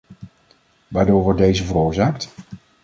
[0.87, 2.29] Waardoor wordt deze veroorzaakt?